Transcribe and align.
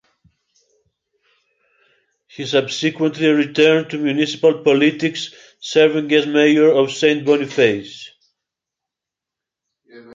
He 2.27 2.47
subsequently 2.47 3.27
returned 3.27 3.91
to 3.91 3.99
municipal 3.99 4.63
politics, 4.63 5.31
serving 5.59 6.11
as 6.11 6.25
mayor 6.25 6.71
of 6.71 6.91
Saint 6.91 7.23
Boniface. 7.23 8.09